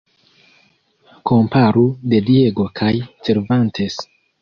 Komparu 1.33 1.85
"De 2.09 2.25
Diego" 2.31 2.69
kaj 2.83 2.93
"Cervantes". 3.27 4.05